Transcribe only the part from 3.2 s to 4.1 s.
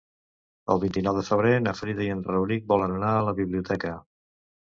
la biblioteca.